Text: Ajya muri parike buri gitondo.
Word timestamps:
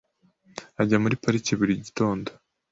Ajya 0.81 0.97
muri 1.03 1.19
parike 1.23 1.53
buri 1.59 1.73
gitondo. 1.85 2.29